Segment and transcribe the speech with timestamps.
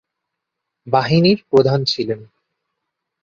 [0.87, 2.19] বাহিনীর প্রধান ছিলেন।